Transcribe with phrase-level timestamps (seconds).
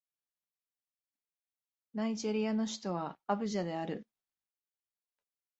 [1.93, 4.07] ナイジェリアの首都はアブジャである